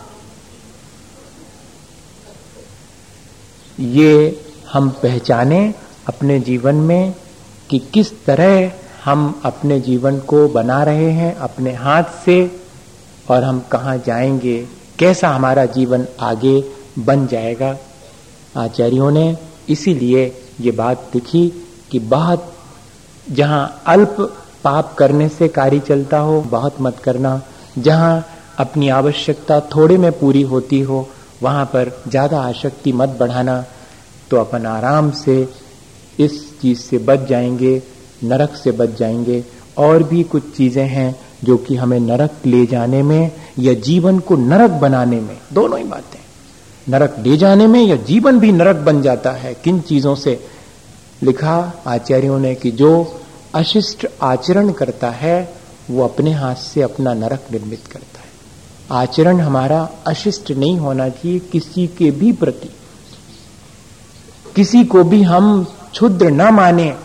[3.81, 4.41] ये
[4.73, 5.75] हम पहचाने
[6.09, 7.15] अपने जीवन में
[7.71, 8.71] कि किस तरह
[9.05, 12.61] हम अपने जीवन को बना रहे हैं, अपने हाथ से,
[13.31, 16.65] और हम कहा जाएँगे। कैसा हमारा जीवन आगे
[16.99, 17.77] बन जाएगा?
[18.57, 19.37] आचार्यों ने
[19.69, 21.49] इसीलिए ये बात लिखी
[21.91, 22.53] कि बहुत
[23.31, 24.17] जहाँ अल्प
[24.65, 27.43] पाप करने से कार्य चलता हो, बहुत मत करना।
[27.79, 28.27] जहाँ
[28.59, 31.09] अपनी आवश्यकता थोड़े में पूरी होती हो,
[31.43, 33.65] वहाँ पर ज़्यादा आसक्ति मत बढ़ाना।
[34.31, 35.49] तो अपन आराम से
[36.21, 37.83] इस चीज़ से बच जाएँगे,
[38.25, 39.45] नरक से बच जाएँगे।
[39.79, 44.37] और भी कुछ चीज़ें हैं जो कि हमें नरक ले जाने में या जीवन को
[44.37, 46.21] नरक बनाने में, दोनों ही बातें।
[46.89, 50.47] नरक ले जाने में या जीवन भी नरक बन जाता है, किन चीज़ों से?
[51.23, 53.21] लिखा आचार्यों ने कि जो
[53.55, 55.55] अशिष्ट आचरण करता है,
[55.91, 58.27] वो अपने हाथ से अपना नरक निर्मित करता है।
[59.03, 62.71] आचरण हमारा अशिष्ट नहीं होना चाहिए किसी के भी प्रति।
[64.57, 66.97] किसी को भी हम क्षुद्र ना माने,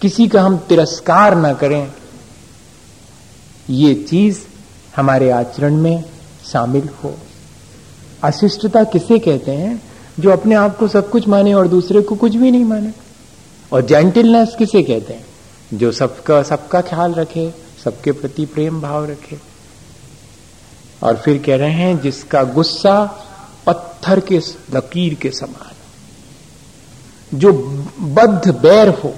[0.00, 1.92] किसी का हम तिरस्कार ना करें
[3.70, 4.38] ये चीज़
[4.96, 6.04] हमारे आचरण में
[6.52, 7.14] शामिल हो।
[8.24, 9.82] अशिष्टता किसे कहते हैं?
[10.20, 12.92] जो अपने आप को सब कुछ माने और दूसरे को कुछ भी नहीं माने।
[13.72, 15.26] और जेंटिलनेस किसे कहते हैं?
[15.74, 17.54] जो सबका सबका ख्याल रखे,
[17.84, 19.38] सबके प्रति प्रेम भाव रखे।
[21.02, 23.26] और फिर कह रहे हैं, जिसका गुस्सा
[23.66, 24.38] पत्थर के,
[24.74, 25.70] लकीर के समान
[27.38, 27.52] जो
[28.00, 29.14] बद्ध, बैर हो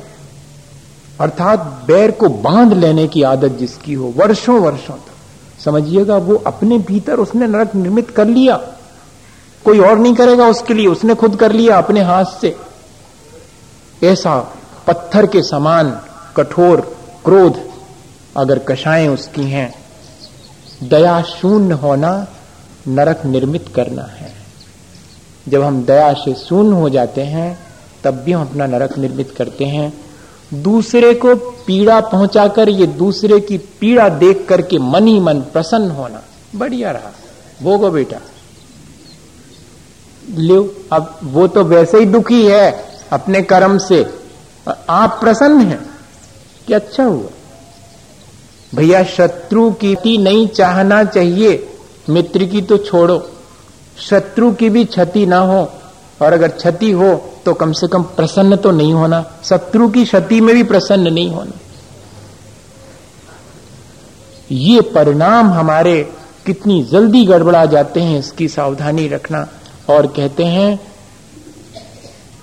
[1.22, 5.12] अर्थात बैर को बाँध लेने की आदत जिसकी हो, वर्षों वर्षों तक।
[5.64, 8.56] समझिएगा, वो अपने भीतर उसने नरक निर्मित कर लिया।
[9.64, 12.56] कोई और नहीं करेगा उसके लिए, उसने खुद कर लिया अपने हाथ से।
[14.04, 14.54] ऐसा
[14.86, 16.00] पत्थर के समान
[16.36, 17.60] कठोर क्रोध
[18.36, 19.74] अगर कषाएँ उसकी हैं
[20.82, 22.26] दया शून्य होना
[22.88, 24.32] नरक निर्मित करना है।
[25.48, 27.58] जब हम दया से शून्य हो जाते हैं,
[28.04, 30.11] तब भी हम अपना नरक निर्मित करते हैं।
[30.54, 36.22] दूसरे को पीड़ा पहुंचाकर ये दूसरे की पीड़ा देख करके मन ही मन प्रसन्न होना,
[36.56, 37.12] बढ़िया रहा।
[37.62, 38.18] वो गो बेटा।
[40.30, 44.06] लो, अब वो तो वैसे ही दुखी है अपने कर्म से।
[44.90, 45.90] आप प्रसन्न हैं
[46.66, 47.28] कि अच्छा हुआ?
[48.74, 51.68] भैया, शत्रु की नहीं चाहना चाहिए,
[52.08, 53.30] मित्र की तो छोड़ो।
[53.98, 55.72] शत्रु की भी क्षति ना हो,
[56.22, 60.40] और अगर क्षति हो तो कम से कम प्रसन्न तो नहीं होना, शत्रु की क्षति
[60.40, 61.58] में भी प्रसन्न नहीं होना।
[64.50, 66.12] ये परिणाम हमारे
[66.46, 69.48] कितनी जल्दी गड़बड़ा जाते हैं, इसकी सावधानी रखना।
[69.90, 70.80] और कहते हैं,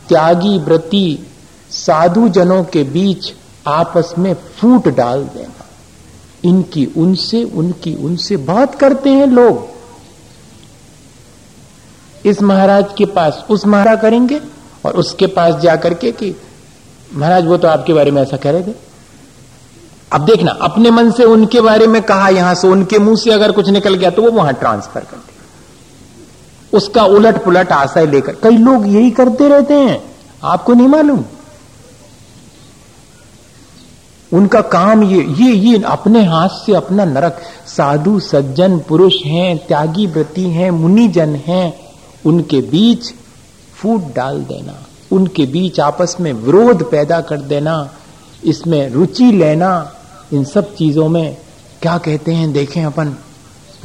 [0.07, 1.27] त्यागी व्रति
[1.69, 3.33] साधु जनों के बीच
[3.67, 5.65] आपस में फूट डाल देना।
[6.43, 9.67] इनकी उनसे, उनकी उनसे बहुत करते हैं लोग।
[12.25, 14.39] इस महाराज के पास उस महाराज करेंगे?
[14.85, 16.35] और उसके पास जाकर के कि,
[17.13, 18.73] महाराज, वो तो आपके बारे में ऐसा कह रहे थे।
[20.11, 23.51] अब देखना, अपने मन से उनके बारे में कहा यहाँ से, उनके मुँह से अगर
[23.51, 25.27] कुछ निकल गया तो वो वहाँ ट्रांसफ़र कर दिया
[26.73, 30.01] उसका उलट पुलट आशय लेकर, कई लोग यही करते रहते हैं,
[30.43, 31.23] आपको नहीं मालूम।
[34.31, 40.05] उनका काम ये ये ये, अपने हाथ से अपना नरक, साधु, सज्जन, पुरुष हैं, त्यागी,
[40.07, 41.73] व्रति हैं, मुनिजन हैं,
[42.25, 43.13] उनके बीच
[43.79, 47.75] फूट डाल देना उनके बीच आपस में विरोध पैदा कर देना
[48.45, 49.71] इसमें रुचि लेना
[50.33, 51.37] इन सब चीज़ों में
[51.81, 53.15] क्या कहते हैं देखें अपन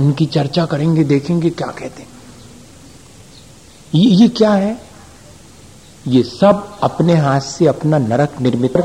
[0.00, 2.08] उनकी चर्चा करेंगे देखेंगे क्या कहते हैं।
[3.94, 4.80] ये, ये क्या है?
[6.06, 8.76] ये सब अपने हाथ से अपना नरक निर्मित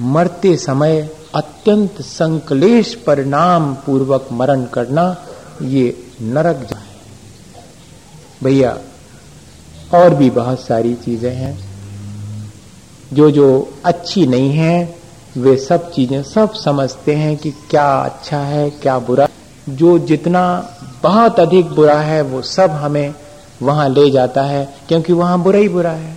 [0.00, 5.04] मरते समय अत्यंत संकलेश परिणाम पूर्वक मरण करना
[5.62, 6.86] ये नरक जाए
[8.42, 8.76] भैया
[9.94, 11.56] और भी बहुत सारी चीज़ें हैं।
[13.12, 13.46] जो जो
[13.84, 14.98] अच्छी नहीं है,
[15.36, 19.28] वे सब चीज़ें, सब समझते हैं कि क्या अच्छा है, क्या बुरा।
[19.68, 20.42] जो जितना
[21.02, 23.14] बहुत अधिक बुरा है, वो सब हमें
[23.62, 26.16] वहाँ ले जाता है, क्योंकि वहाँ बुरा ही बुरा है।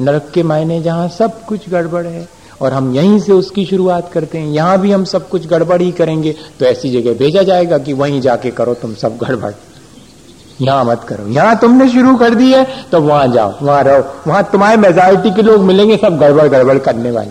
[0.00, 2.26] नरक के मायने जहाँ सब कुछ गड़बड़ है,
[2.62, 5.90] और हम यहीं से उसकी शुरुआत करते हैं, यहाँ भी हम सब कुछ गड़बड़ ही
[5.92, 9.52] करेंगे तो ऐसी जगह भेजा जाएगा कि वहीं जाके करो तुम सब गड़बड़।
[10.60, 14.42] यहाँ मत करो। यहाँ तुमने शुरू कर दी है तो वहाँ जाओ, वहाँ रहो। वहाँ
[14.52, 17.30] तुम्हारे मेजोरिटी के लोग मिलेंगे, सब गड़बड़ गड़बड़ करने वाले।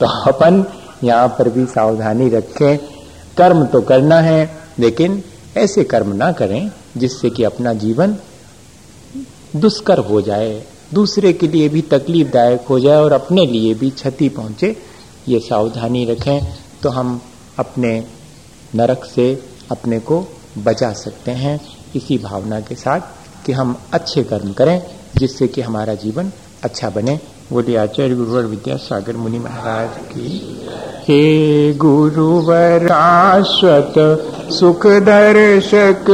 [0.00, 0.64] तो अपन
[1.04, 2.76] यहाँ पर भी सावधानी रखें।
[3.36, 5.22] कर्म तो करना है, लेकिन
[5.56, 8.16] ऐसे कर्म ना करें, जिससे कि अपना जीवन
[9.56, 10.62] दुष्कर हो जाए,
[10.94, 14.76] दूसरे के लिए भी तकलीफदायक हो जाए और अपने लिए भी क्षति पहुँचे।
[15.28, 16.40] ये सावधानी रखें
[16.82, 17.20] तो हम
[17.58, 17.92] अपने
[18.74, 19.32] नरक से
[19.70, 20.24] अपने को
[20.58, 21.58] बचा सकते हैं।
[21.96, 23.00] इसी भावना के साथ
[23.46, 24.82] कि हम अच्छे कर्म करें,
[25.16, 26.32] जिससे कि हमारा जीवन
[26.64, 27.20] अच्छा बने।
[27.52, 30.60] बोले आचार्य गुरुवर विद्यासागर मुनि महाराज की।
[31.08, 33.94] हे गुरुवर, शाश्वत
[34.52, 36.04] सुख दर्शक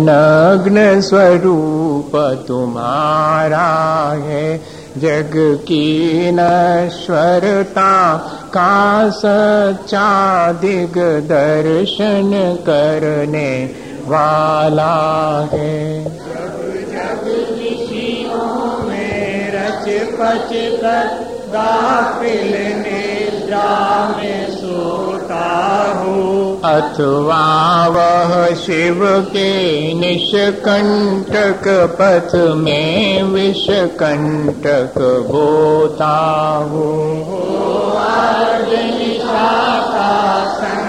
[0.00, 3.68] नग्न स्वरूप तुम्हारा
[4.12, 8.18] है। जग की नश्वरता
[8.54, 13.74] का सच्चा दिग दर्शन करने
[14.06, 14.94] वाला
[15.52, 17.24] है। जग
[17.58, 20.50] ऋषियों में रच पच
[21.52, 25.46] गाफिल निद्रा में सोता
[25.98, 27.44] हूँ अथवा
[27.86, 29.00] वह शिव
[29.32, 29.52] के
[29.94, 31.64] निष्कंटक
[32.00, 34.98] पथ में विषकंटक
[35.30, 36.16] बोता
[36.70, 37.42] हूँ।
[39.92, 40.81] का सन्नाटा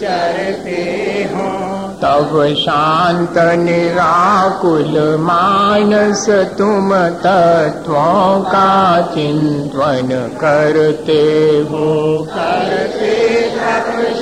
[0.00, 6.28] चरते हों। तब शांत निराकुल मानस
[6.58, 11.22] तुम तत्वों का चिंतन करते
[11.70, 14.21] हो। करते तप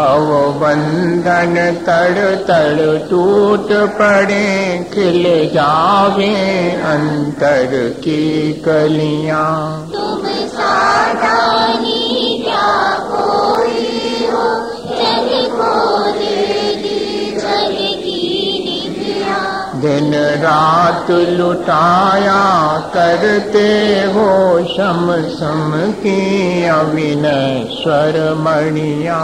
[0.00, 0.28] भव
[0.60, 1.54] बंधन
[1.86, 4.46] तड़ तड़ टूट पड़े
[4.94, 5.24] खिल
[5.54, 6.28] जावे
[6.84, 9.50] अंतर की कलियां।
[9.92, 10.22] तुम
[12.44, 12.72] क्या
[13.10, 13.69] कोई
[19.80, 22.40] दिन रात लुटाया
[22.94, 23.68] करते
[24.14, 24.28] हो
[24.64, 26.68] शम सम की
[28.40, 29.20] मणिया।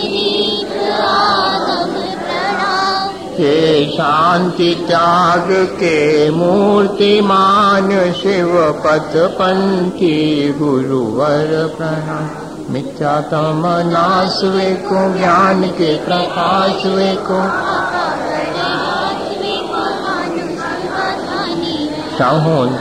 [0.00, 1.92] रीत आगम
[2.24, 10.18] प्रणाम के शांति त्याग के मूर्तिमान शिव पथ पंथी
[10.58, 16.96] गुरुवर प्रणाम मिथ्यामनाशवेको ज्ञान के तपाहो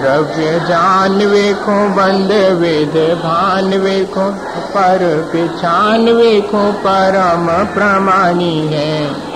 [0.01, 4.31] द्रव्य जान वेखो बंद वेद भवेो
[4.75, 9.26] पर पि चान वेखो परम प्रमाणी है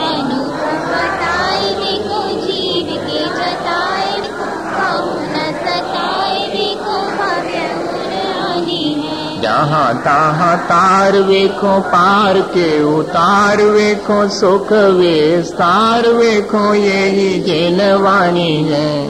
[9.52, 19.10] जहाँ तहाँ तार वेखो, पार के उतार वेखो, सुख विस्तार वेखो, यही जिन वाणी है।